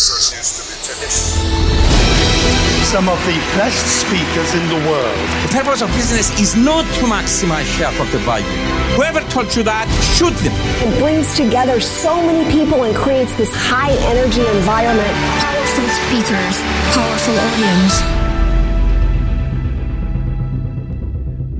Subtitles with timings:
[0.00, 1.44] Rehearsals used to be traditional.
[2.88, 5.18] Some of the best speakers in the world.
[5.44, 8.48] The purpose of business is not to maximize shareholder value.
[8.96, 9.84] Whoever told you that,
[10.16, 10.56] shoot them.
[10.80, 15.12] It brings together so many people and creates this high energy environment.
[15.44, 16.56] Powerful speakers,
[16.96, 18.00] powerful audience.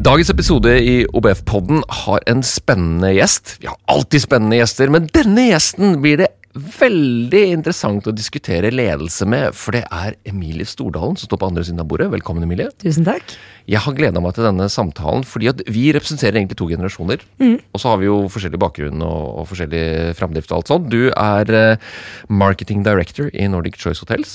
[0.01, 3.59] Dagens episode i OBF-podden har en spennende gjest.
[3.61, 9.27] Vi har alltid spennende gjester, men denne gjesten blir det veldig interessant å diskutere ledelse
[9.29, 12.09] med, for det er Emilie Stordalen som står på andre siden av bordet.
[12.11, 12.73] Velkommen, Emilie.
[12.83, 13.37] Tusen takk.
[13.71, 17.23] Jeg har gleda meg til denne samtalen, fordi at vi representerer egentlig to generasjoner.
[17.71, 19.85] Og så har vi jo forskjellig bakgrunn og, og forskjellig
[20.19, 20.91] framdrift og alt sånt.
[20.91, 21.89] Du er eh,
[22.27, 24.35] marketing director i Nordic Choice Hotels.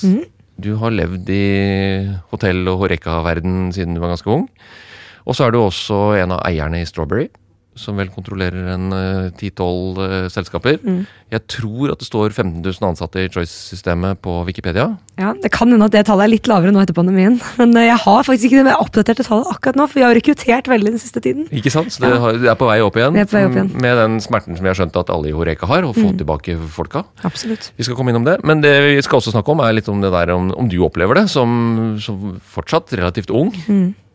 [0.56, 1.46] Du har levd i
[2.32, 4.48] hotell- og Horeca-verden siden du var ganske ung.
[5.26, 7.28] Og så er du også en av eierne i Strawberry,
[7.76, 10.78] som vel kontrollerer en eh, 10-12 uh, selskaper.
[11.32, 14.88] Jeg tror at det står 15 000 ansatte i Choice-systemet på Wikipedia.
[15.18, 17.38] Ja, Det kan hende at det tallet er litt lavere nå etter pandemien.
[17.60, 20.16] Men eh, jeg har faktisk ikke det mer oppdaterte tallet akkurat nå, for vi har
[20.16, 21.48] rekruttert veldig den siste tiden.
[21.50, 21.92] Ikke sant?
[21.92, 23.16] Så det, har, det er på vei opp igjen.
[23.16, 23.72] Det er på vei opp igjen.
[23.84, 26.56] Med den smerten som vi har skjønt at alle i Horeka har, å få tilbake
[26.72, 27.04] folka.
[27.26, 27.70] Absolutt.
[27.76, 30.02] Vi skal komme innom det, men det vi skal også snakke om, er litt om
[30.04, 33.52] det der om, om du opplever det som, som fortsatt relativt ung.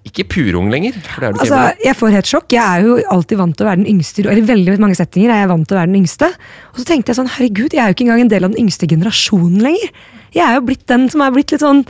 [0.08, 1.42] Ikke purung lenger, for det er du.
[1.44, 2.48] Altså, Jeg får helt sjokk.
[2.56, 4.24] Jeg er jo alltid vant til å være den yngste.
[4.26, 6.32] Eller veldig mange settinger er jeg vant til å være den yngste.
[6.74, 8.64] Og så tenkte jeg sånn, herregud, jeg er jo ikke engang en del av den
[8.66, 9.94] yngste generasjonen lenger.
[10.34, 11.84] Jeg er jo blitt den som er blitt litt sånn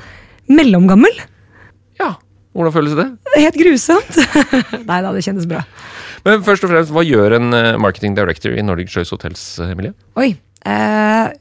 [0.51, 1.23] mellomgammel.
[2.01, 2.15] Ja,
[2.57, 3.07] hvordan føles det?
[3.37, 4.17] Helt grusomt.
[4.89, 5.63] Nei da, det kjennes bra.
[6.27, 9.71] Men først og fremst, hva gjør en eh, marketing director i Nordic Choice Hotels, eh,
[9.71, 9.95] Emilie?
[10.19, 10.33] Oi.
[10.67, 11.31] Eh,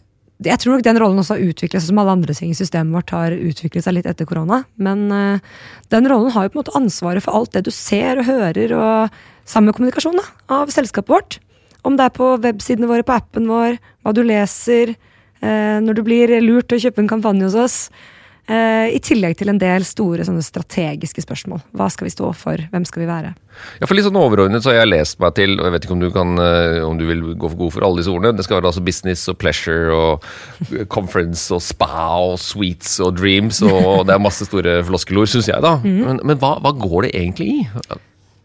[0.41, 2.97] jeg tror nok den rollen også har utviklet seg, som alle andre ting i systemet
[2.97, 4.63] vårt har utviklet seg litt etter korona.
[4.81, 5.59] Men uh,
[5.93, 8.73] den rollen har jo på en måte ansvaret for alt det du ser og hører,
[8.73, 10.25] og sammen med kommunikasjon da,
[10.61, 11.39] av selskapet vårt.
[11.85, 14.95] Om det er på websidene våre, på appen vår, hva du leser,
[15.45, 17.79] uh, når du blir lurt til å kjøpe en kampanje hos oss.
[18.49, 21.61] Eh, I tillegg til en del store strategiske spørsmål.
[21.77, 22.63] Hva skal vi stå for?
[22.73, 23.35] Hvem skal vi være?
[23.81, 25.97] Ja, for litt sånn overordnet så har jeg lest meg til, og jeg vet ikke
[25.97, 28.35] om du, kan, eh, om du vil gå for god for alle disse ordene.
[28.37, 30.29] Det skal være altså business og pleasure og
[30.97, 35.61] conference og spa og sweets og dreams, og det er masse store floskelord, syns jeg,
[35.65, 35.77] da.
[35.85, 37.67] Men, men hva, hva går det egentlig i?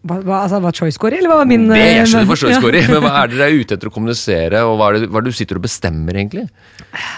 [0.05, 2.29] Hva, hva, altså, hva Choice går i, eller hva var min Det jeg eh, skjønner
[2.29, 4.75] forstås choice går i, men hva er det dere er ute etter å kommunisere, og
[4.77, 6.43] hva er det, hva er det du sitter og bestemmer, egentlig?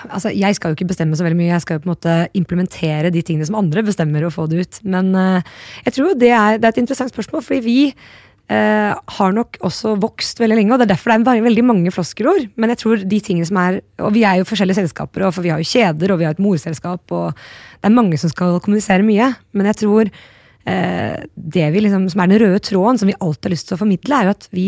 [0.08, 2.16] Altså, jeg skal jo ikke bestemme så veldig mye, jeg skal jo på en måte
[2.40, 4.80] implementere de tingene som andre bestemmer og få det ut.
[4.88, 9.36] Men uh, jeg tror det er, det er et interessant spørsmål, fordi vi uh, har
[9.36, 12.48] nok også vokst veldig lenge, og det er derfor det er veldig, veldig mange floskelord.
[12.56, 15.44] Men jeg tror de tingene som er Og vi er jo forskjellige selskaper, og for
[15.44, 18.62] vi har jo kjeder, og vi har et morselskap, og det er mange som skal
[18.64, 19.34] kommunisere mye.
[19.52, 20.37] Men jeg tror eh,
[20.68, 23.80] det vi liksom, som er den røde tråden, som vi alltid har lyst til å
[23.80, 24.68] formidle, er jo at vi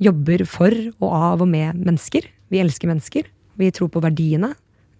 [0.00, 2.26] jobber for og av og med mennesker.
[2.52, 3.28] Vi elsker mennesker.
[3.60, 4.52] Vi tror på verdiene.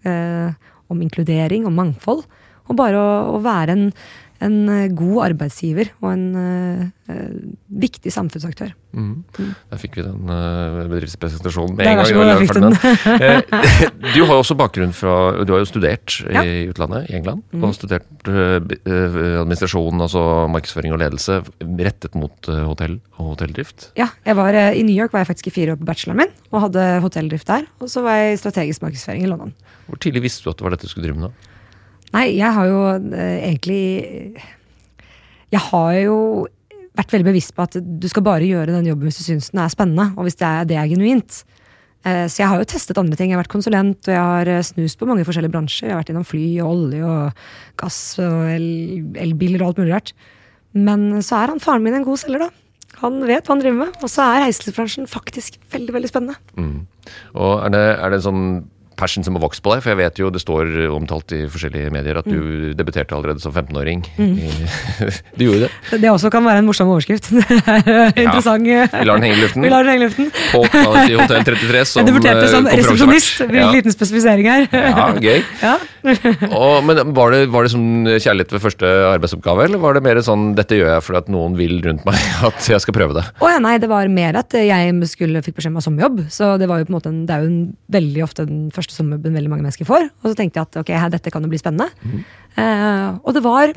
[0.07, 0.49] Eh,
[0.91, 2.25] om inkludering, om mangfold.
[2.69, 3.85] Og bare å, å være en,
[4.41, 7.25] en eh, god arbeidsgiver og en eh,
[7.81, 8.71] viktig samfunnsaktør.
[8.91, 12.75] Der fikk vi den uh, bedriftspresentasjonen med en gang.
[14.15, 16.43] du har jo også bakgrunn fra Du har jo studert Ja.
[16.43, 17.43] i utlandet, i England.
[17.51, 17.65] Mm.
[17.67, 18.59] Og studert uh,
[19.43, 23.91] administrasjon, altså markedsføring og ledelse, rettet mot hotell og hotelldrift.
[23.99, 24.09] Ja,
[24.39, 26.87] var, I New York var jeg faktisk i fire år på bacheloren min og hadde
[27.03, 27.67] hotelldrift der.
[27.79, 29.55] Og så var jeg i strategisk markedsføring i London.
[29.87, 31.31] Hvor tidlig visste du at det var dette du skulle drive med?
[31.31, 31.50] da?
[32.13, 32.79] Nei, jeg har jo
[33.15, 33.81] eh, egentlig
[35.51, 36.17] Jeg har jo
[36.97, 39.61] vært veldig bevisst på at du skal bare gjøre den jobben hvis du syns den
[39.63, 41.37] er spennende, og hvis det er, det er genuint.
[42.03, 43.31] Eh, Så jeg har jo testet andre ting.
[43.31, 45.87] Jeg har vært konsulent, og jeg har eh, snust på mange forskjellige bransjer.
[45.87, 47.45] Jeg har vært innom fly og olje og
[47.79, 50.11] gass og el- elbiler og alt mulig rart.
[50.75, 52.51] Men så er han faren min en god selger, da.
[53.05, 53.95] Han vet hva han driver med.
[54.03, 56.35] Og så er reiselivsbransjen faktisk veldig veldig spennende.
[57.39, 58.43] Og er det, er det sånn
[59.01, 59.81] passion som har vokst på deg?
[59.83, 62.37] For jeg vet jo det står omtalt i forskjellige medier at Mm.
[62.37, 64.05] du debuterte allerede som 15-åring.
[64.17, 64.37] Mm.
[65.37, 65.99] Du gjorde det?
[66.03, 67.29] Det også kan være en morsom overskrift.
[67.31, 68.63] Det er interessant.
[68.67, 69.63] Vi lar den henge i luften.
[69.65, 70.31] Vi lar den henge i luften.
[70.51, 73.41] På i Hotell 33 som Jeg debuterte eh, som resepsjonist.
[73.47, 73.71] En Ja.
[73.73, 74.67] liten spesifisering her.
[74.71, 75.41] Ja, gøy.
[75.65, 75.75] Ja.
[76.61, 80.19] Og, men var det, var det som kjærlighet ved første arbeidsoppgave, eller var det mer
[80.25, 82.17] sånn 'dette gjør jeg fordi at noen vil rundt meg
[82.49, 83.27] at jeg skal prøve det'?
[83.43, 86.23] Oh, ja, nei, det var mer at jeg skulle, fikk beskjed om å ha sommerjobb.
[86.33, 87.61] Så det var jo på en måte en, det er jo en,
[87.91, 90.09] veldig ofte den første sommerjobben veldig mange mennesker får.
[90.23, 91.89] Og så tenkte jeg at ok, her, dette kan jo bli spennende.
[92.59, 93.71] Eh, og det var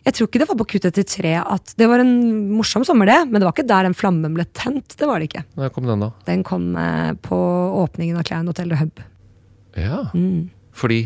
[0.00, 2.12] Jeg tror ikke det var på Q33 at Det var en
[2.56, 4.96] morsom sommer, det, men det var ikke der den flammen ble tent.
[4.96, 5.44] Det var det ikke.
[5.60, 6.10] Når kom den, da?
[6.28, 7.38] Den kom eh, på
[7.84, 9.02] åpningen av Clan Hotel Hub.
[9.76, 10.06] Ja.
[10.14, 10.48] Mm.
[10.72, 11.02] Fordi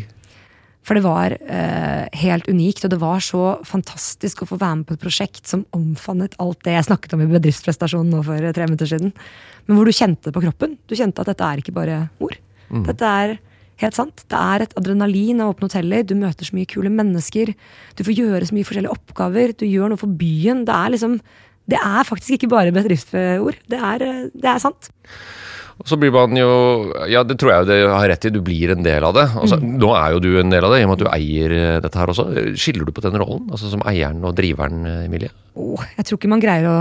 [0.85, 4.89] For det var eh, helt unikt, og det var så fantastisk å få være med
[4.89, 8.53] på et prosjekt som omfavnet alt det jeg snakket om i bedriftsprestasjonen nå for eh,
[8.53, 9.13] tre minutter siden.
[9.65, 10.77] Men hvor du kjente det på kroppen.
[10.85, 12.37] Du kjente at dette er ikke bare ord.
[12.85, 13.37] Dette er
[13.81, 14.23] helt sant.
[14.29, 16.05] Det er et adrenalin av åpne hoteller.
[16.05, 17.51] Du møter så mye kule mennesker.
[17.97, 19.55] Du får gjøre så mye forskjellige oppgaver.
[19.57, 20.63] Du gjør noe for byen.
[20.67, 21.19] Det er liksom
[21.65, 23.57] Det er faktisk ikke bare bedriftsord.
[23.65, 24.91] Det er, eh, det er sant.
[25.81, 26.51] Og så blir man jo
[27.11, 28.31] Ja, det tror jeg jo det har rett i.
[28.33, 29.25] Du blir en del av det.
[29.35, 31.55] Altså, Nå er jo du en del av det, i og med at du eier
[31.55, 32.27] eh, dette her også.
[32.59, 33.49] Skiller du på den rollen?
[33.51, 35.33] Altså som eieren og driveren, eh, Emilie?
[35.55, 36.77] Oh, jeg tror ikke man greier å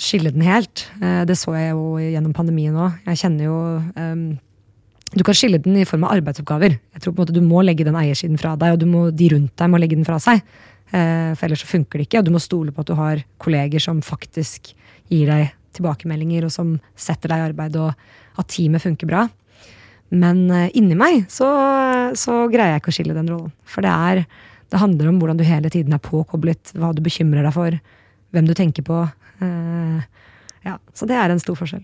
[0.00, 0.88] skille den helt.
[1.00, 2.98] Eh, Det så jeg jo gjennom pandemien òg.
[3.12, 3.60] Jeg kjenner jo
[3.96, 4.24] um
[5.12, 6.78] Du kan skille den i form av arbeidsoppgaver.
[6.94, 9.10] Jeg tror på en måte du må legge den eiersiden fra deg, og du må,
[9.12, 10.40] de rundt deg må legge den fra seg.
[10.88, 13.78] For ellers så funker det ikke, og du må stole på at du har kolleger
[13.78, 14.72] som faktisk
[15.12, 19.26] gir deg tilbakemeldinger, og som setter deg i arbeid, og at teamet funker bra.
[20.12, 21.48] Men eh, inni meg så,
[22.18, 23.52] så greier jeg ikke å skille den rollen.
[23.68, 24.24] For det er
[24.72, 27.74] det handler om hvordan du hele tiden er påkoblet, hva du bekymrer deg for,
[28.32, 29.02] hvem du tenker på.
[29.44, 29.98] Eh,
[30.64, 31.82] ja, Så det er en stor forskjell.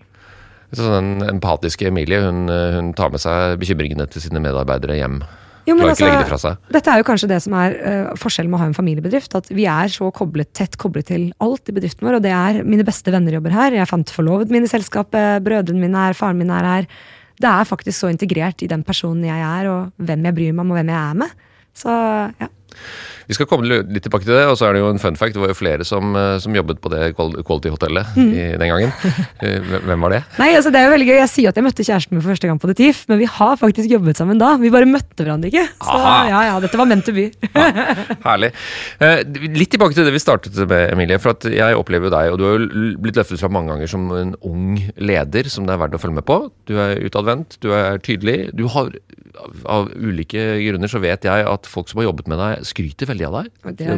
[0.73, 5.21] Så den empatiske Emilie hun, eh, hun tar med seg bekymringene til sine medarbeidere hjem.
[5.67, 6.59] Jo, men det altså, fra seg.
[6.73, 9.35] Dette er jo kanskje det som er uh, forskjellen med å ha en familiebedrift.
[9.37, 12.19] At vi er så koblet, tett koblet til alt i bedriften vår.
[12.19, 13.77] Og det er mine beste venner jobber her.
[13.77, 15.43] Jeg fant forlovet min i selskapet.
[15.45, 16.17] Brødrene mine er.
[16.17, 16.89] Faren min er her.
[17.39, 20.65] Det er faktisk så integrert i den personen jeg er, og hvem jeg bryr meg
[20.65, 21.45] om, og hvem jeg er med.
[21.79, 21.93] Så
[22.41, 22.49] ja.
[23.29, 25.35] Vi skal komme litt tilbake til det, og så er det jo en fun fact.
[25.35, 28.31] Det var jo flere som, eh, som jobbet på det Quality-hotellet Mm.
[28.57, 28.93] den gangen.
[29.39, 30.23] Eh, hvem- var det?
[30.39, 31.17] Nei, altså det er jo veldig gøy.
[31.19, 33.25] Jeg sier at jeg møtte kjæresten min for første gang på The TIFF, men vi
[33.29, 34.55] har faktisk jobbet sammen da.
[34.57, 35.63] Vi bare møtte hverandre ikke.
[35.79, 36.27] Så Aha.
[36.27, 37.29] ja, ja, dette var meant to be.
[38.25, 38.51] Herlig.
[38.99, 39.21] Eh,
[39.55, 41.19] litt tilbake til det vi startet med, Emilie.
[41.21, 43.87] For at jeg opplever jo deg, og du har jo blitt løftet fra mange ganger
[43.93, 46.41] som en ung leder som det er verdt å følge med på.
[46.69, 48.49] Du er utadvendt, du er tydelig.
[48.57, 48.91] Du har
[49.71, 53.27] av ulike grunner så vet jeg at folk som har jobbet med deg, skryter veldig
[53.29, 53.49] av deg.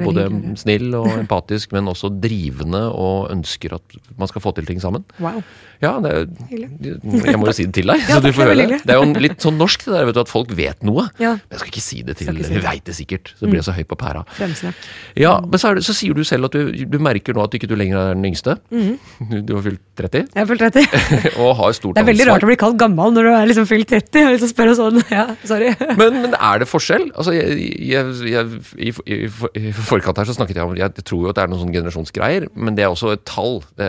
[0.04, 4.68] Både hyggelig snill og empatisk, men også drivende og ønsker at man skal få til
[4.70, 5.06] ting sammen.
[5.22, 5.42] Wow.
[5.82, 8.68] Ja, det er, jeg må jo si det til deg, Ja, så du får høre
[8.70, 8.82] det.
[8.86, 11.08] Det er jo litt sånn norsk det der, vet du, at folk vet noe.
[11.18, 11.34] Ja.
[11.40, 13.62] Men jeg skal ikke si det til ikke si Vi veit det sikkert, så blir
[13.62, 14.22] jeg så høy på pæra.
[14.38, 14.84] Fremsnakk.
[15.18, 17.58] Ja, men så, det, så sier du selv at du, du merker nå at du
[17.58, 18.58] ikke du lenger er den yngste.
[18.70, 20.94] Du, du har fylt 30 Jeg har fylt 30.
[21.42, 22.38] og har stort Det er veldig ansvar.
[22.38, 24.22] rart å bli kalt gammel når du er liksom fylt 30.
[24.22, 25.02] Jeg har lyst til å spørre sånn.
[25.12, 25.74] Ja, sorry.
[25.98, 27.10] Men, men er det forskjell?
[27.16, 27.58] Altså, jeg,
[27.90, 31.38] jeg, jeg, i, i, I forkant her så snakket jeg om Jeg tror jo at
[31.38, 33.62] det er noen sånne generasjonsgreier, men det er også et tall.
[33.80, 33.88] Det,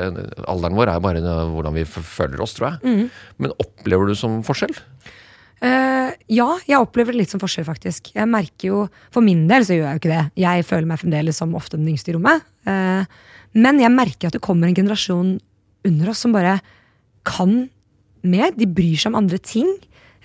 [0.51, 1.23] alderen vår er bare
[1.53, 3.09] hvordan vi føler oss, tror jeg.
[3.43, 4.75] Men opplever du som forskjell?
[5.63, 8.11] Uh, ja, jeg opplever det litt som forskjell, faktisk.
[8.17, 8.79] Jeg merker jo,
[9.15, 10.25] For min del så gjør jeg jo ikke det.
[10.43, 12.43] Jeg føler meg fremdeles som ofte den yngste i rommet.
[12.67, 13.07] Uh,
[13.55, 15.37] men jeg merker at det kommer en generasjon
[15.87, 16.57] under oss som bare
[17.29, 17.69] kan
[18.27, 18.51] mer.
[18.57, 19.71] De bryr seg om andre ting.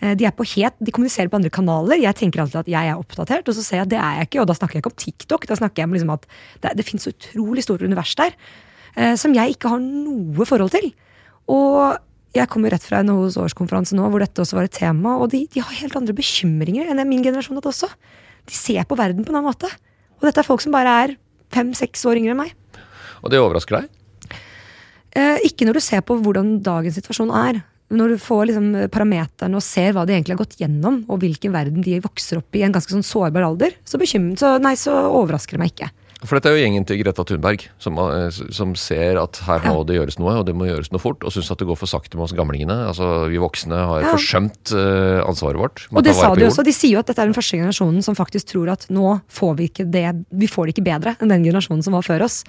[0.01, 1.97] Eh, De er på het, de kommuniserer på andre kanaler.
[2.01, 4.29] Jeg tenker alltid at jeg er oppdatert, og så ser jeg at det er jeg
[4.29, 4.41] ikke.
[4.43, 6.27] Og da snakker jeg ikke om TikTok, da snakker jeg om liksom at
[6.61, 8.35] det, det finnes så utrolig stort univers der
[8.95, 10.91] eh, som jeg ikke har noe forhold til.
[11.47, 11.97] Og
[12.35, 15.45] jeg kommer rett fra NHOs årskonferanse nå, hvor dette også var et tema, og de,
[15.49, 17.89] de har helt andre bekymringer enn min generasjon hadde også.
[18.47, 19.69] De ser på verden på en annen måte.
[20.19, 21.15] Og dette er folk som bare er
[21.55, 22.53] fem-seks år yngre enn meg.
[23.23, 24.37] Og det overrasker deg?
[25.17, 27.63] Eh, ikke når du ser på hvordan dagens situasjon er.
[27.93, 31.53] Når du får liksom parameterne og ser hva de egentlig har gått gjennom, og hvilken
[31.55, 34.97] verden de vokser opp i i en ganske sånn sårbar alder, så, så, nei, så
[35.07, 35.91] overrasker det meg ikke.
[36.25, 39.83] For dette er jo gjengen til Greta Thunberg, som, eh, som ser at her må
[39.85, 41.89] det gjøres noe, og det må gjøres noe fort, og syns at det går for
[41.89, 42.77] sakte med oss gamlingene.
[42.89, 44.13] Altså, Vi voksne har Ja.
[44.15, 45.85] forsømt uh, ansvaret vårt.
[45.93, 46.63] Og det sa de også.
[46.65, 49.57] De sier jo at dette er den første generasjonen som faktisk tror at nå får
[49.57, 52.43] vi ikke det, vi får det ikke bedre enn den generasjonen som var før oss.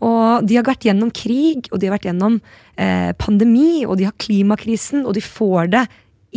[0.00, 2.38] Og de har vært gjennom krig, og de har vært gjennom
[2.80, 5.84] eh, pandemi, og de har klimakrisen, og de får det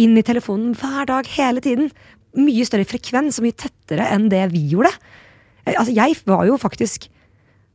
[0.03, 1.91] inn i telefonen hver dag, hele tiden.
[2.35, 4.91] Mye større frekvens og mye tettere enn det vi gjorde.
[5.63, 7.09] Eh, altså, jeg var jo faktisk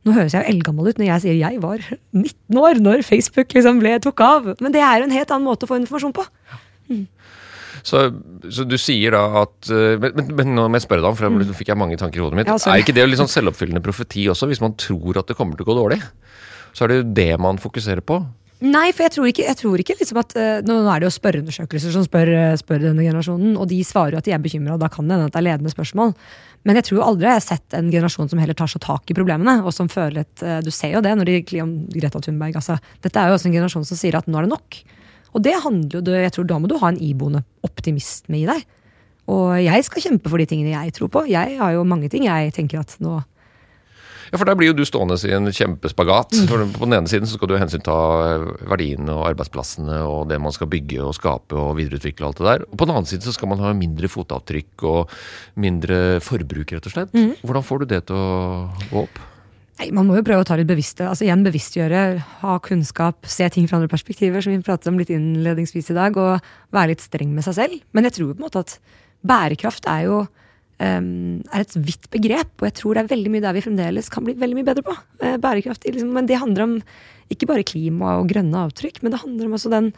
[0.07, 1.81] Nå høres jeg jo eldgammel ut når jeg sier jeg var
[2.15, 4.45] 19 år når Facebook liksom ble tok av.
[4.63, 6.23] Men det er jo en helt annen måte å få informasjon på.
[7.85, 8.05] Så,
[8.51, 11.19] så du sier da at eh, Men, men, men nå må jeg spørre deg om,
[11.19, 12.49] for nå fikk jeg mange tanker i hodet mitt.
[12.49, 12.57] Mm.
[12.57, 15.59] Ja, er ikke det litt sånn selvoppfyllende profeti også, hvis man tror at det kommer
[15.59, 16.01] til å gå dårlig?
[16.73, 18.21] Så er det jo det man fokuserer på.
[18.59, 21.15] Nei, for jeg tror ikke, jeg tror ikke liksom at eh, Nå er det jo
[21.15, 24.75] spørreundersøkelser som spør, eh, spør denne generasjonen, og de svarer jo at de er bekymra,
[24.75, 26.11] og da kan det hende at det er ledende spørsmål.
[26.67, 29.15] Men jeg tror aldri jeg har sett en generasjon som heller tar så tak i
[29.15, 32.59] problemene, og som føler eh, Du ser jo det når de om Greta Thunberg.
[32.59, 34.81] Altså, dette er jo også en generasjon som sier at nå er det nok.
[35.33, 38.63] Og det handler jo, jeg tror Da må du ha en iboende optimisme i deg.
[39.29, 41.27] Og jeg skal kjempe for de tingene jeg tror på.
[41.29, 43.19] Jeg har jo mange ting jeg tenker at nå
[44.29, 46.35] Ja, For der blir jo du stående i en kjempespagat.
[46.37, 46.49] Mm.
[46.49, 47.95] For På den ene siden så skal du hensynta
[48.69, 52.49] verdiene og arbeidsplassene og det man skal bygge og skape og videreutvikle og alt det
[52.49, 52.67] der.
[52.69, 55.17] Og på den annen side så skal man ha mindre fotavtrykk og
[55.61, 57.17] mindre forbruk, rett og slett.
[57.17, 57.35] Mm.
[57.41, 58.29] Hvordan får du det til å
[58.91, 59.21] gå opp?
[59.79, 62.01] Nei, Man må jo prøve å ta litt bevisste, altså igjen bevisstgjøre,
[62.41, 66.19] ha kunnskap, se ting fra andre perspektiver, som vi pratet om litt innledningsvis i dag,
[66.19, 67.77] og være litt streng med seg selv.
[67.95, 68.75] Men jeg tror på en måte at
[69.29, 70.17] bærekraft er jo
[70.83, 74.11] um, er et vidt begrep, og jeg tror det er veldig mye der vi fremdeles
[74.11, 74.97] kan bli veldig mye bedre på.
[75.23, 76.75] Eh, bærekraft, liksom, Men det handler om
[77.31, 79.93] ikke bare klima og grønne avtrykk, men det handler om også den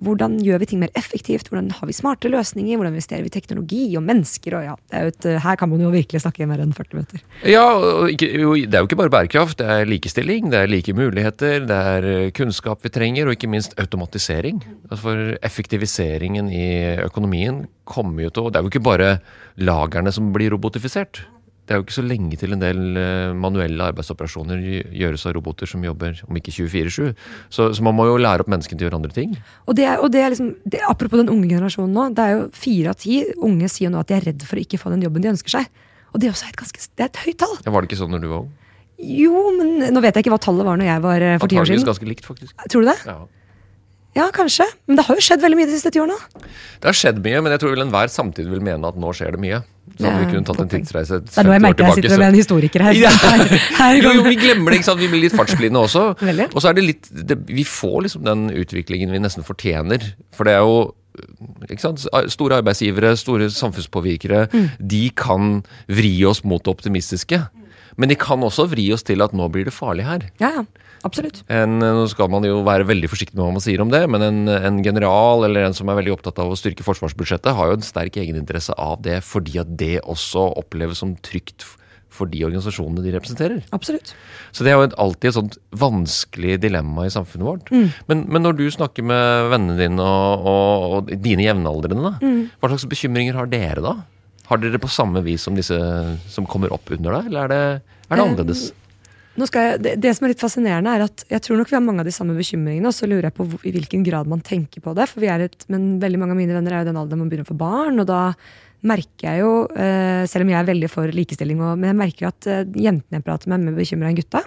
[0.00, 1.50] hvordan gjør vi ting mer effektivt?
[1.50, 2.78] Hvordan har vi smarte løsninger?
[2.78, 4.56] Hvordan investerer vi i teknologi og mennesker?
[4.56, 7.24] Og ja, et, her kan man jo virkelig snakke i mer enn 40 minutter.
[7.44, 7.66] Ja,
[8.08, 9.58] Det er jo ikke bare bærekraft.
[9.60, 13.50] Det er likestilling, det er like muligheter, det er eh, kunnskap vi trenger, og ikke
[13.50, 14.64] minst automatisering.
[14.88, 19.18] Altså For effektiviseringen i økonomien kommer jo til å Det er jo ikke bare
[19.60, 21.26] lagrene som blir robotifisert.
[21.70, 24.58] Det er jo ikke så lenge til en del eh, manuelle arbeidsoperasjoner
[24.90, 27.12] gjøres av roboter som jobber om ikke 24-7.
[27.46, 29.36] Så, så, man må jo lære opp menneskene til å gjøre andre ting.
[29.70, 32.08] Og det er, og det er liksom, det, Apropos den unge generasjonen nå.
[32.18, 34.66] det er jo Fire av ti unge sier nå at de er redd for å
[34.66, 35.70] ikke få den jobben de ønsker seg.
[36.10, 37.58] Og det er også et, ganske, det er et høyt tall.
[37.62, 38.54] Ja, var det ikke sånn når du var ung?
[39.00, 41.62] Jo, men nå vet jeg ikke hva tallet var når jeg var eh, for ti
[41.62, 41.86] år siden.
[41.86, 42.56] ganske likt, faktisk.
[42.66, 42.98] Tror du det?
[43.06, 43.20] Ja.
[44.16, 44.66] Ja, kanskje.
[44.90, 46.18] Men det har jo skjedd veldig mye de siste ti årene.
[46.82, 49.36] Det har skjedd mye, men jeg tror vel enhver samtidig vil mene at nå skjer
[49.36, 49.60] det mye.
[49.98, 52.30] Så ja, vi kunne tatt en tidsreise Det er nå jeg merker jeg sitter med
[52.30, 52.98] en historiker her.
[53.04, 53.10] Ja.
[53.96, 55.02] jo, jo, vi glemmer det, ikke sant.
[55.02, 56.04] Vi blir litt fartsblinde også.
[56.54, 60.04] Og så er det litt det, Vi får liksom den utviklingen vi nesten fortjener.
[60.36, 60.90] For det er jo
[61.68, 62.04] ikke sant?
[62.32, 64.68] Store arbeidsgivere, store samfunnspåvirkere, mm.
[64.92, 65.58] de kan
[65.90, 67.42] vri oss mot det optimistiske.
[68.00, 70.30] Men de kan også vri oss til at nå blir det farlig her.
[70.40, 70.64] Ja, ja.
[71.06, 71.42] Absolutt.
[71.48, 74.24] En, nå skal man jo være veldig forsiktig med hva man sier om det, men
[74.26, 77.78] en, en, general eller en som er veldig opptatt av å styrke forsvarsbudsjettet, har jo
[77.78, 81.64] en sterk egeninteresse av det, fordi at det også oppleves som trygt
[82.10, 83.60] for de organisasjonene de representerer.
[83.74, 84.12] Absolutt.
[84.52, 87.70] Så det er jo alltid et sånt vanskelig dilemma i samfunnet vårt.
[87.70, 87.86] Mm.
[88.10, 92.40] Men, men, når du snakker med vennene dine og, og, og dine jevnaldrende, mm.
[92.58, 93.94] hva slags bekymringer har dere da?
[94.50, 95.78] Har dere det på samme vis som disse
[96.34, 98.64] som kommer opp under deg, eller er det, er det annerledes?
[99.38, 102.02] Jeg, det, det, som er litt fascinerende, er at jeg tror nok vi har mange
[102.02, 102.90] av de samme bekymringene.
[102.90, 105.06] Og så lurer jeg på i hvilken grad man tenker på det.
[105.10, 107.30] For vi er et, men veldig mange av mine venner er jo den alderen man
[107.30, 108.02] begynner å få barn.
[108.02, 108.22] Og da
[108.86, 112.26] merker jeg jo, eh, selv om jeg er veldig for likestilling, og, men jeg merker
[112.26, 114.42] jo at eh, jentene jeg prater med, er mer bekymra enn gutta.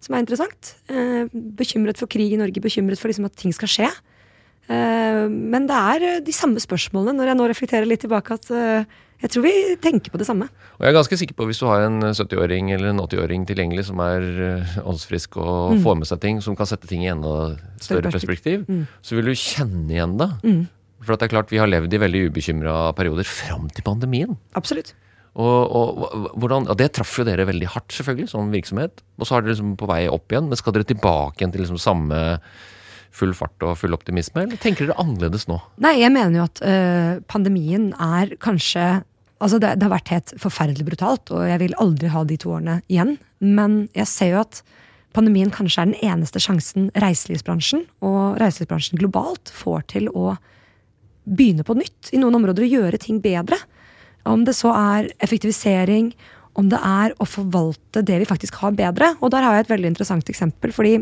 [0.00, 0.74] Som er interessant.
[0.90, 3.90] Eh, bekymret for krig i Norge, bekymret for liksom at ting skal skje.
[4.70, 8.36] men det er de samme spørsmålene når jeg nå reflekterer litt tilbake.
[8.36, 8.86] at
[9.20, 10.48] jeg tror vi tenker på det samme.
[10.78, 13.86] Og jeg er ganske sikker på Hvis du har en 70-åring eller en 80-åring tilgjengelig
[13.90, 15.82] som er uh, åndsfrisk og mm.
[15.84, 17.34] får med seg ting, som kan sette ting i enda
[17.82, 18.86] større perspektiv, mm.
[19.04, 20.30] så vil du kjenne igjen det.
[20.40, 20.64] Mm.
[21.04, 24.36] For det er klart vi har levd i veldig ubekymra perioder fram til pandemien.
[24.56, 24.94] Absolutt.
[25.38, 29.04] Og, og, hvordan, og, Det traff jo dere veldig hardt, selvfølgelig, som virksomhet.
[29.20, 30.48] Og så er dere liksom på vei opp igjen.
[30.50, 32.20] Men skal dere tilbake igjen til liksom samme
[33.14, 35.58] full fart og full optimisme, eller tenker dere annerledes nå?
[35.82, 38.84] Nei, jeg mener jo at øh, pandemien er kanskje
[39.40, 42.52] Altså, det, det, har vært helt forferdelig brutalt, og jeg vil aldri ha de to
[42.58, 43.16] årene igjen.
[43.40, 44.60] Men jeg ser jo at
[45.16, 50.34] pandemien kanskje er den eneste sjansen reiselivsbransjen, og reiselivsbransjen globalt, får til å
[51.30, 53.56] begynne på nytt i noen områder og gjøre ting bedre.
[54.28, 56.12] Om det så er effektivisering,
[56.58, 59.14] om det er å forvalte det vi faktisk har bedre.
[59.20, 60.72] Og der har jeg et veldig interessant eksempel.
[60.72, 60.98] fordi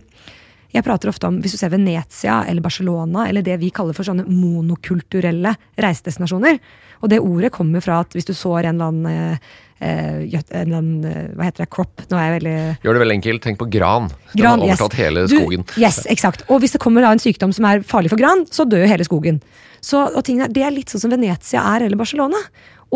[0.75, 4.05] jeg prater ofte om hvis du ser Venezia eller Barcelona, eller det vi kaller for
[4.05, 6.59] sånne monokulturelle reisedestinasjoner.
[7.01, 10.77] Og det ordet kommer fra at hvis du sår en eller annen eh, en eller
[10.81, 12.03] annen, eh, hva heter det, crop.
[12.11, 13.43] Nå er jeg veldig Gjør det veldig enkelt.
[13.45, 14.09] Tenk på gran.
[14.33, 15.01] Den gran, har overtatt yes.
[15.05, 15.65] hele skogen.
[15.71, 16.43] Du, yes, eksakt.
[16.51, 18.91] Og hvis det kommer da en sykdom som er farlig for gran, så dør jo
[18.91, 19.39] hele skogen.
[19.79, 22.41] Så, og tingene, Det er litt sånn som Venezia er, eller Barcelona.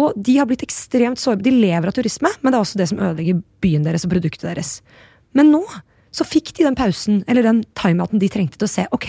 [0.03, 1.47] Og de har blitt ekstremt sårbare.
[1.47, 4.49] De lever av turisme, men det er også det som ødelegger byen deres og produktet
[4.51, 4.75] deres.
[5.39, 5.63] Men nå
[6.13, 9.09] så fikk de den pausen, eller den timeouten de trengte til å se ok,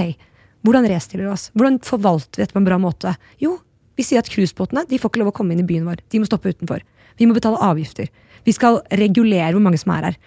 [0.64, 1.50] hvordan restiller vi oss?
[1.58, 3.12] Hvordan forvalter vi dette på en bra måte?
[3.44, 3.58] Jo,
[4.00, 6.00] vi sier at cruisebåtene får ikke lov å komme inn i byen vår.
[6.10, 6.86] De må stoppe utenfor.
[7.20, 8.08] Vi må betale avgifter.
[8.48, 10.18] Vi skal regulere hvor mange som er her.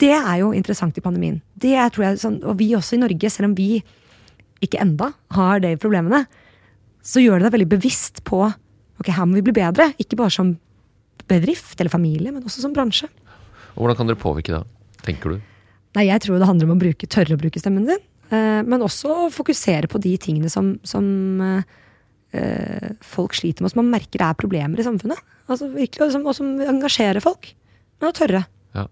[0.00, 1.38] Det er jo interessant i pandemien.
[1.54, 3.82] Det er, tror jeg, sånn, Og vi også i Norge, selv om vi
[4.64, 6.24] ikke enda har de problemene,
[7.00, 9.92] så gjør det deg veldig bevisst på ok, her må vi bli bedre.
[10.02, 10.54] Ikke bare som
[11.30, 13.08] bedrift eller familie, men også som bransje.
[13.76, 14.64] Og Hvordan kan dere påvirke det,
[15.06, 15.46] tenker du?
[15.98, 18.02] Nei, jeg tror det handler om å bruke, tørre å bruke stemmen din.
[18.30, 21.06] Eh, men også fokusere på de tingene som, som
[21.42, 25.18] eh, folk sliter med, som man merker er problemer i samfunnet.
[25.50, 27.50] Altså virkelig, Og som, og som engasjerer folk.
[27.98, 28.44] Men å tørre.
[28.76, 28.84] Ja.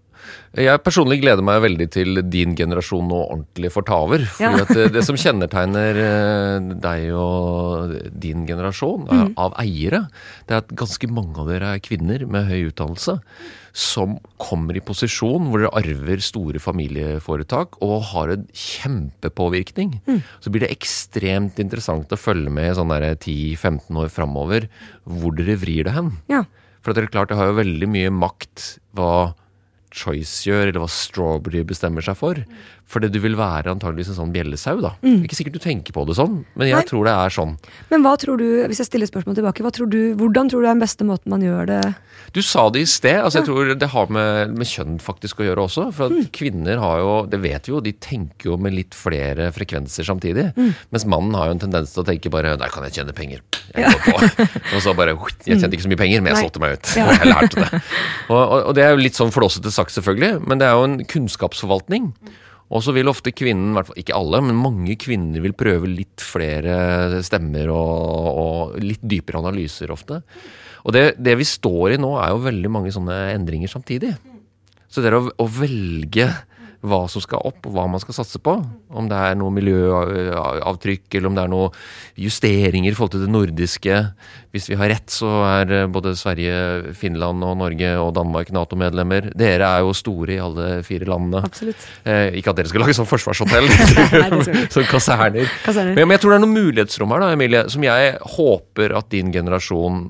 [0.59, 4.25] Jeg personlig gleder meg veldig til din generasjon nå ordentlig får ta over.
[4.41, 4.49] Ja.
[4.67, 9.33] det, det som kjennetegner eh, deg og din generasjon er, Mm.
[9.39, 10.01] av eiere,
[10.49, 13.19] det er at ganske mange av dere er kvinner med høy utdannelse.
[13.71, 19.99] Som kommer i posisjon hvor dere arver store familieforetak og har en kjempepåvirkning.
[20.07, 20.21] Mm.
[20.43, 24.67] Så blir det ekstremt interessant å følge med sånn 10-15 år framover
[25.07, 26.17] hvor dere vrir det hen.
[26.31, 26.43] Ja.
[26.81, 29.33] For at dere klart, det har jo veldig mye makt hva
[29.91, 32.43] Choice gjør, eller hva Strawberry bestemmer seg for.
[32.89, 34.95] Fordi du vil være antageligvis en sånn bjellesau, da.
[35.05, 36.85] Ikke sikkert du tenker på det sånn, men jeg Nei.
[36.89, 37.51] tror det er sånn.
[37.91, 40.69] Men hva tror du, hvis jeg stiller spørsmål tilbake, hva tror du, hvordan tror du
[40.69, 41.81] er den beste måten man gjør det
[42.33, 43.19] Du sa det i sted.
[43.21, 45.85] altså Jeg tror det har med, med kjønn faktisk å gjøre også.
[45.93, 49.51] For at kvinner har jo, det vet vi jo, de tenker jo med litt flere
[49.53, 50.47] frekvenser samtidig.
[50.89, 53.45] Mens mannen har jo en tendens til å tenke bare Der kan jeg tjene penger.
[53.69, 54.49] Jeg går på.
[54.73, 55.13] og så bare
[55.45, 56.43] Jeg tjente ikke så mye penger, men jeg Nei.
[56.47, 56.91] solgte meg ut.
[56.97, 57.05] Ja.
[57.19, 57.81] Jeg lærte det.
[58.29, 60.87] Og, og, og det er jo litt sånn flåsete sagt, selvfølgelig, men det er jo
[60.87, 62.13] en kunnskapsforvaltning.
[62.69, 67.71] Og så vil ofte kvinnen, ikke alle, men mange kvinner vil prøve litt flere stemmer
[67.73, 70.21] og, og litt dypere analyser ofte.
[70.85, 74.13] Og det, det vi står i nå, er jo veldig mange sånne endringer samtidig.
[74.89, 76.29] Så det å, å velge
[76.79, 78.53] hva som skal opp, og hva man skal satse på,
[78.95, 81.71] om det er noe miljøavtrykk, eller om det er noe
[82.19, 83.97] justeringer i forhold til det nordiske
[84.55, 89.27] Hvis vi har rett, så er eh, både Sverige, Finland og Norge og Danmark Nato-medlemmer.
[89.37, 91.43] Dere er jo store i alle fire landene.
[91.45, 91.83] Absolutt.
[92.01, 93.69] Eh, ikke at dere skal lage sånn forsvarshotell,
[94.73, 95.51] sånn kaserner.
[95.65, 95.93] Kaserner.
[95.93, 99.11] Men, men jeg tror det er noen mulighetsrom her, da, Emilie, som jeg håper at
[99.13, 100.07] din generasjon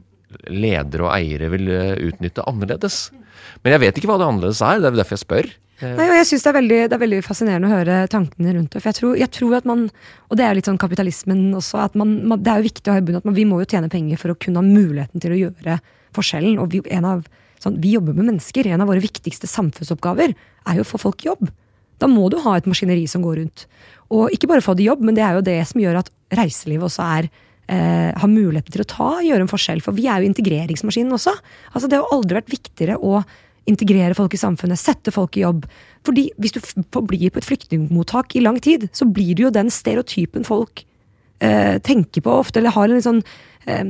[0.53, 3.09] ledere og eiere vil eh, utnytte annerledes.
[3.63, 5.51] Men jeg vet ikke hva det annerledes er, det er derfor jeg spør.
[5.79, 8.73] Nei, og jeg synes det, er veldig, det er veldig fascinerende å høre tankene rundt
[8.73, 8.81] det.
[8.81, 9.85] For jeg tror, jeg tror at man,
[10.27, 12.91] og det er jo litt sånn kapitalismen også, at man, man, det er jo viktig
[12.91, 14.67] å ha i bunnen at man, vi må jo tjene penger for å kunne ha
[14.67, 15.79] muligheten til å gjøre
[16.17, 16.59] forskjellen.
[16.59, 17.25] Og vi, av,
[17.63, 18.67] sånn, vi jobber med mennesker.
[18.67, 21.47] En av våre viktigste samfunnsoppgaver er jo å få folk jobb.
[21.99, 23.67] Da må du ha et maskineri som går rundt.
[24.15, 26.87] Og ikke bare få det jobb, men det er jo det som gjør at reiselivet
[26.87, 27.27] også er
[27.69, 29.83] eh, har muligheten til å ta, gjøre en forskjell.
[29.85, 31.35] For vi er jo integreringsmaskinen også.
[31.73, 33.21] Altså Det har aldri vært viktigere å
[33.69, 35.67] integrere folk i samfunnet, sette folk i jobb.
[36.07, 36.61] Fordi hvis du
[37.05, 40.83] blir på et flyktningmottak i lang tid, så blir du jo den stereotypen folk
[41.43, 43.21] eh, tenker på ofte, eller har en sånn
[43.69, 43.85] eh,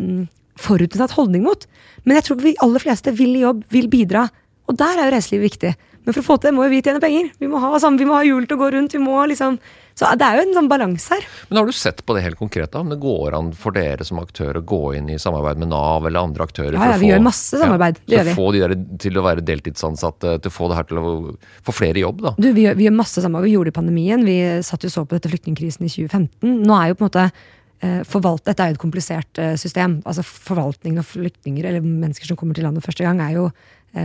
[0.59, 1.65] forutinntatt holdning mot.
[2.03, 4.27] Men jeg tror vi aller fleste vil i jobb, vil bidra.
[4.69, 5.74] Og der er jo reiselivet viktig.
[6.06, 7.29] Men for å få til det må jo vi tjene penger.
[7.39, 8.96] Vi må ha, sammen, vi må ha hjul til å gå rundt.
[8.96, 9.60] vi må liksom...
[10.00, 11.25] Så det er jo en sånn balanse her.
[11.50, 12.79] Men har du sett på det helt konkret, da?
[12.79, 16.08] Om det går an for dere som aktør å gå inn i samarbeid med Nav
[16.08, 16.77] eller andre aktører?
[16.77, 18.00] Ja, ja, vi få- gjør masse samarbeid.
[18.08, 18.36] Det gjør vi.
[18.38, 21.14] få de der til å være deltidsansatte, til å få det her til å
[21.68, 22.31] få flere i jobb, da?
[22.40, 23.50] Du, vi, gjør, vi gjør masse samarbeid.
[23.50, 24.24] Vi gjorde det i pandemien.
[24.29, 24.38] Vi
[24.70, 26.55] satt jo så på dette flyktningkrisen i 2015.
[26.64, 27.25] Nå er jo på en måte
[27.83, 30.00] eh, forvalt, Dette er jo et komplisert eh, system.
[30.07, 33.50] Altså Forvaltningen av flyktninger eller mennesker som kommer til landet første gang, er jo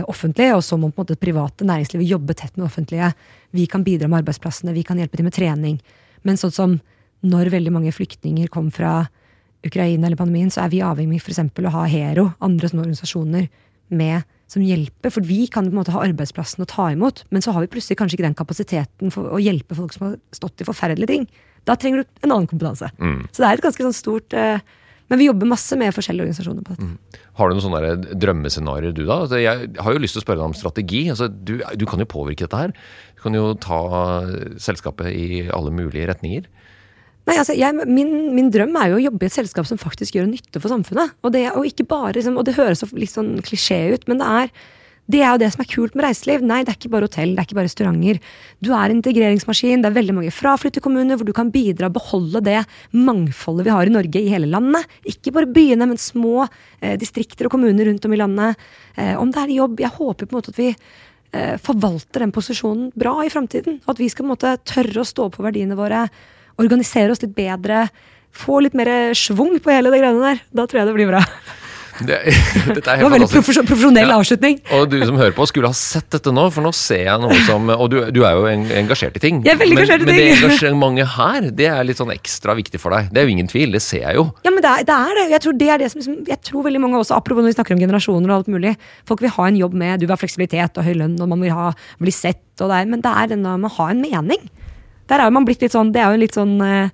[0.09, 0.49] offentlig.
[0.55, 3.11] Og så må på en måte det private næringslivet jobbe tett med det offentlige.
[3.55, 5.79] Vi kan bidra med arbeidsplassene, vi kan hjelpe til med trening.
[6.25, 6.77] Men sånn som
[7.25, 9.07] når veldig mange flyktninger kom fra
[9.65, 13.47] Ukraina eller pandemien, så er vi avhengig for eksempel å ha Hero, andre sånne organisasjoner,
[13.89, 15.13] med som hjelper.
[15.13, 17.71] For vi kan på en måte ha arbeidsplassen å ta imot, men så har vi
[17.73, 21.27] plutselig kanskje ikke den kapasiteten for å hjelpe folk som har stått i forferdelige ting.
[21.65, 22.91] Da trenger du en annen kompetanse.
[23.33, 24.61] Så det er et ganske sånn stort eh,
[25.11, 27.21] Men vi jobber masse med forskjellige organisasjoner på dette.
[27.37, 29.19] Har du noen sånne drømmescenarioer, du da?
[29.25, 31.01] Altså, jeg har jo lyst til å spørre deg om strategi.
[31.13, 32.73] Altså, du, du kan jo påvirke dette her.
[33.17, 33.81] Du kan jo ta
[34.61, 36.47] selskapet i alle mulige retninger.
[37.25, 40.17] Nei, altså, jeg, min, min drøm er jo å jobbe i et selskap som faktisk
[40.17, 41.15] gjør nytte for samfunnet.
[41.25, 44.51] Og det, og bare, liksom, og det høres litt sånn klisjé ut, men det er,
[45.11, 46.41] det er jo det som er kult med reiseliv.
[46.45, 48.19] Nei, det er ikke bare hotell, det er ikke bare restauranter.
[48.65, 49.83] Du er en integreringsmaskin.
[49.83, 52.63] Det er veldig mange fraflytterkommuner hvor du kan bidra og beholde det
[52.97, 54.87] mangfoldet vi har i Norge i hele landet.
[55.05, 58.63] Ikke bare byene, men små eh, distrikter og kommuner rundt om i landet.
[58.97, 62.33] Eh, om det er jobb Jeg håper på en måte at vi eh, forvalter den
[62.33, 63.83] posisjonen bra i framtiden.
[63.85, 66.07] At vi skal på en måte tørre å stå på verdiene våre,
[66.57, 67.83] organisere oss litt bedre.
[68.35, 70.41] Få litt mer schwung på hele det greiene der.
[70.49, 71.21] Da tror jeg det blir bra.
[72.03, 72.17] Det,
[72.75, 74.17] dette er Det var veldig profesjon- profesjonell Ja.
[74.19, 74.57] avslutning.
[74.75, 77.37] Og du som hører på, skulle ha sett dette nå, for nå ser jeg noe
[77.47, 79.39] som Og du, du er jo engasjert i ting.
[79.45, 80.43] Jeg er veldig engasjert i men, men det ting.
[80.49, 83.07] engasjementet her, det er litt sånn ekstra viktig for deg.
[83.15, 84.25] Det er jo ingen tvil, det ser jeg jo.
[84.43, 84.99] Ja, men det er det.
[85.05, 85.25] Er det.
[85.37, 87.57] Jeg tror det er det som liksom, Jeg tror veldig mange også, apropos når vi
[87.59, 88.75] snakker om generasjoner og alt mulig,
[89.07, 91.41] folk vil ha en jobb med, du vil ha fleksibilitet og høy lønn, og man
[91.47, 94.03] vil ha, bli sett, og det er, men det er denne med å ha en
[94.03, 94.49] mening.
[95.07, 96.89] Der er jo man blitt litt sånn, det er jo en litt sånn eh,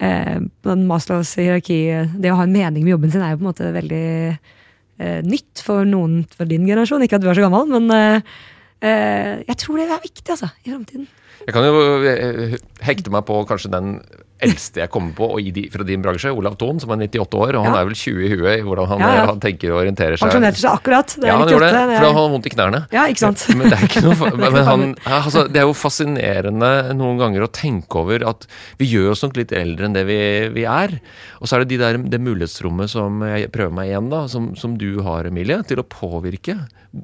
[0.00, 0.40] eh,
[0.80, 1.80] Maslows hierarki,
[2.16, 5.20] det å ha en mening med jobben sin er jo på en måte veldig eh,
[5.26, 7.04] nytt for noen for din generasjon.
[7.04, 8.36] Ikke at du er så gammel, men eh,
[8.84, 11.08] eh, jeg tror det er viktig, altså, i framtiden.
[11.46, 13.94] Jeg kan jo eh, hekte meg på kanskje den
[14.40, 17.56] eldste jeg kommer på de, fra din bransje, Olav Thon, som er 98 år.
[17.58, 17.80] Og han Ja.
[17.82, 19.22] er vel 20 i huet i hvordan han, Ja, ja.
[19.24, 20.30] eh, han tenker og orienterer seg.
[20.30, 21.12] Pensjonerte seg akkurat.
[21.16, 21.52] Det er ja, han 98.
[21.52, 22.80] gjorde det, for han har vondt i knærne.
[22.96, 23.44] Ja, ikke sant?
[23.52, 27.50] Men det er ikke noe men han, altså, Det er jo fascinerende noen ganger å
[27.52, 28.46] tenke over at
[28.80, 30.20] vi gjør oss nok litt eldre enn det vi,
[30.56, 30.96] vi er.
[31.40, 34.54] Og så er det de der, det mulighetsrommet som jeg prøver meg igjen, da, som,
[34.56, 36.56] som du har, Emilie, til å påvirke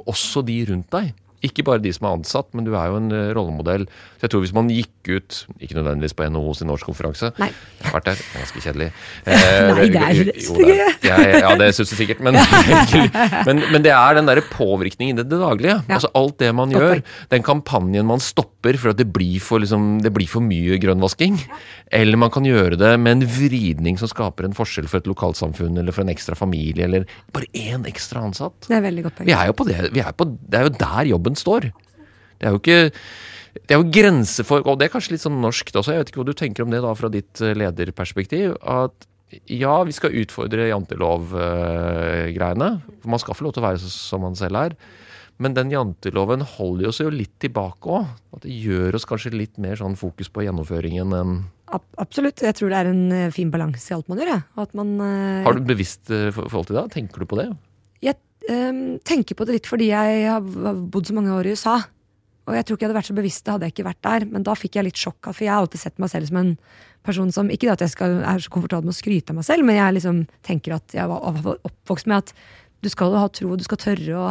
[0.09, 1.13] også de rundt deg.
[1.45, 3.85] Ikke bare de som er ansatt, men du er jo en eh, rollemodell.
[4.17, 7.51] Så jeg tror hvis man gikk ut, ikke nødvendigvis på NHO sin årskonferanse Nei.
[7.53, 8.89] Jeg har vært der, det er ganske kjedelig.
[9.77, 12.39] Nei, det er jo, det Ja, ja, det syns du sikkert, men,
[13.49, 15.79] men, men det er den derre påvirkningen i det, det daglige.
[15.85, 15.99] Ja.
[15.99, 17.03] Altså alt det man gjør.
[17.33, 21.39] Den kampanjen man stopper for at det blir for, liksom, det blir for mye grønnvasking.
[21.95, 25.79] Eller man kan gjøre det med en vridning som skaper en forskjell for et lokalsamfunn
[25.79, 28.67] eller for en ekstra familie, eller bare én ekstra ansatt.
[28.67, 29.31] Det er veldig godt poeng.
[29.31, 31.71] Vi er jo på det, er på, det er jo der jobben står.
[32.37, 32.81] Det er jo ikke
[33.65, 36.11] det er jo grenser for Og det er kanskje litt sånn norskt også, jeg vet
[36.13, 38.57] ikke hva du tenker om det da fra ditt eh, lederperspektiv.
[38.61, 39.09] At
[39.51, 42.69] ja, vi skal utfordre jantelov-greiene.
[43.03, 44.77] For man skal få lov til å være som man selv er.
[45.43, 48.07] Men den janteloven holder oss jo litt tilbake òg.
[48.45, 51.37] Det gjør oss kanskje litt mer sånn fokus på gjennomføringen enn
[51.99, 52.45] absolutt.
[52.47, 54.31] Jeg tror det er en eh, fin balanse i alt man gjør.
[54.37, 54.67] Ja.
[54.79, 56.87] Man, eh, Har du bevisst forhold til det?
[56.95, 57.51] Tenker du på det?
[58.49, 61.81] Ehm, tenker på det litt fordi jeg har bodd så mange år i USA.
[62.47, 64.27] Og jeg tror ikke jeg hadde vært så bevisst det hadde jeg ikke vært der.
[64.31, 66.53] Men da fikk jeg litt sjokk, for jeg har alltid sett meg selv som en
[67.07, 69.67] person som Ikke at jeg skal, er så komfortabel med å skryte av meg selv,
[69.67, 72.33] men jeg liksom tenker at jeg var oppvokst med at
[72.83, 74.31] du skal ha tro, du skal tørre å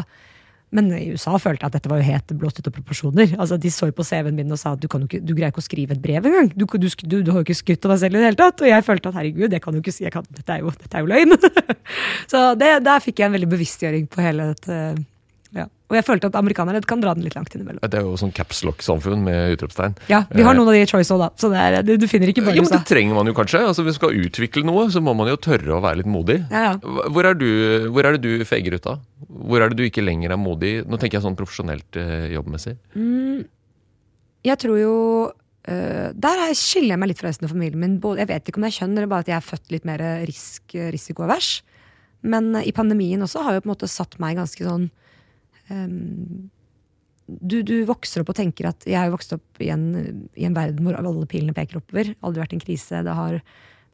[0.73, 3.35] men i USA følte jeg at dette var jo helt blåst ut av proporsjoner.
[3.37, 5.63] Altså, De så jo på CV-en min og sa at du, ikke, du greier ikke
[5.63, 6.49] å skrive et brev engang.
[6.55, 8.63] Du, du, du, du har jo ikke skutt av deg selv i det hele tatt.
[8.63, 10.07] Og jeg følte at herregud, det kan du ikke si.
[10.11, 11.37] Kan, dette, er jo, dette er jo løgn.
[12.31, 14.79] så det, der fikk jeg en veldig bevisstgjøring på hele dette.
[15.55, 15.65] Ja.
[15.89, 17.79] Og jeg følte at amerikanerne kan dra den litt langt innimellom.
[17.79, 19.95] Det er jo sånn capslock-samfunn med utropstegn.
[20.11, 21.29] Ja, Vi har noen av de i Choice òg, da.
[21.39, 23.61] Så det er, det, du finner ikke bare Ja, men det trenger man jo kanskje.
[23.69, 26.41] Altså, Hvis man skal utvikle noe, så må man jo tørre å være litt modig.
[26.51, 26.73] Ja, ja.
[26.81, 27.47] Hvor, er du,
[27.95, 28.99] hvor er det du feger ut av?
[29.29, 30.75] Hvor er det du ikke lenger er modig?
[30.83, 32.01] Nå tenker jeg sånn profesjonelt
[32.35, 32.75] jobbmessig.
[32.75, 33.47] jobbmessig.
[34.45, 34.95] Jeg tror jo
[35.65, 37.99] Uh, Der er- skiller jeg meg litt fra resten av familien min.
[37.99, 39.83] Både, jeg vet ikke om det er kjønn, eller bare at jeg er født litt
[39.89, 40.61] mer risk,
[40.93, 41.63] risikoavers.
[42.21, 44.91] Men uh, i pandemien også har jo på en måte satt meg ganske sånn
[45.73, 46.49] øhm,
[47.25, 49.87] du, du vokser opp og tenker at Jeg har vokst opp i en,
[50.37, 52.11] i en verden hvor alle pilene peker oppover.
[52.21, 53.01] Aldri vært en krise.
[53.05, 53.39] Det har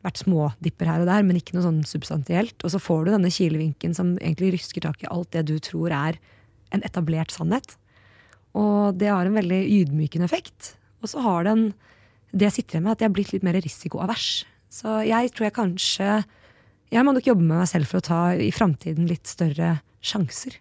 [0.03, 2.57] vært smådipper her og der, men ikke noe sånn substantielt.
[2.59, 5.93] Og så får du denne kilevinken som egentlig rysker tak i alt det du tror
[5.95, 6.19] er
[6.75, 7.77] en etablert sannhet.
[8.57, 10.73] Og det har en veldig ydmykende effekt.
[11.01, 11.69] Og så har den
[12.31, 14.27] det jeg sitter igjen med, at jeg er blitt litt mer risikoavers.
[14.71, 16.11] Så jeg tror jeg kanskje
[16.91, 20.57] Jeg må nok jobbe med meg selv for å ta i framtiden litt større sjanser.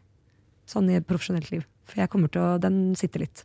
[0.70, 1.64] Sånn i et profesjonelt liv.
[1.90, 3.44] For jeg kommer til å Den sitter litt.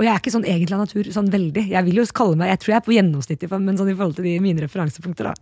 [0.00, 1.10] Og jeg er ikke sånn egentlig av natur.
[1.12, 1.66] sånn veldig.
[1.68, 4.16] Jeg vil jo kalle meg, jeg tror jeg er på gjennomsnittet, men sånn i forhold
[4.16, 5.28] til de mine referansepunkter.
[5.28, 5.34] da.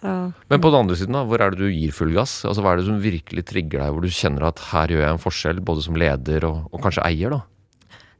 [0.00, 2.44] Så Men på den andre siden, da, hvor er det du gir full gass?
[2.48, 5.12] Altså, Hva er det som virkelig trigger deg, hvor du kjenner at her gjør jeg
[5.12, 7.36] en forskjell, både som leder og, og kanskje eier?
[7.36, 7.42] da?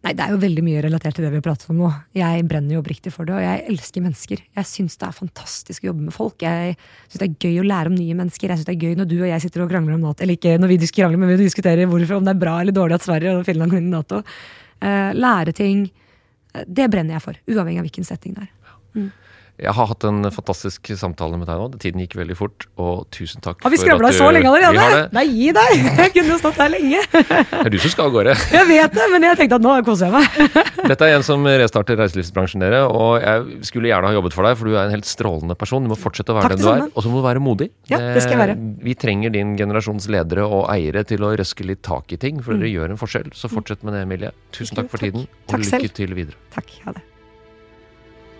[0.04, 1.88] Nei, det er jo veldig mye relatert til det vi har pratet om nå.
[2.12, 4.42] Jeg brenner jo oppriktig for det, og jeg elsker mennesker.
[4.58, 6.44] Jeg syns det er fantastisk å jobbe med folk.
[6.44, 6.74] Jeg
[7.08, 8.52] syns det er gøy å lære om nye mennesker.
[8.52, 10.20] Jeg syns det er gøy når du og jeg sitter og krangler om Nato.
[10.26, 12.98] Eller ikke når vi krangler, men vi diskuterer hvorfor, om det er bra eller dårlig
[12.98, 14.20] at Sverige og Finland går inn i Nato.
[14.84, 15.86] Eh, lære ting.
[16.52, 19.08] eh, Det brenner jeg for, uavhengig av hvilken setting det er.
[19.54, 21.66] Jeg har hatt en fantastisk samtale med deg nå.
[21.78, 25.04] Tiden gikk veldig fort, og tusen takk Har vi for at så lenge allerede?
[25.14, 25.84] Nei, gi deg!
[26.02, 27.02] Jeg kunne jo stått her lenge.
[27.12, 28.34] Det er du som skal av gårde.
[28.56, 30.58] Jeg vet det, men jeg tenkte at nå koser jeg meg.
[30.90, 32.82] Dette er en som restarter reiselivsbransjen, dere.
[32.90, 35.86] Og jeg skulle gjerne ha jobbet for deg, for du er en helt strålende person.
[35.86, 36.84] Du må fortsette å være Takk den du du er.
[36.90, 37.70] Og så må du være modig.
[37.92, 38.58] Ja, det skal jeg være.
[38.58, 42.42] Eh, Vi trenger din generasjons ledere og eiere til å røske litt tak i ting,
[42.42, 43.30] for dere gjør en forskjell.
[43.38, 44.34] Så fortsett med det, Emilie.
[44.50, 45.14] Tusen takk for Takk.
[45.14, 45.98] tiden, og Takk lykke selv.
[46.02, 46.40] til videre.
[46.58, 46.78] Takk.
[46.88, 47.06] Ha det.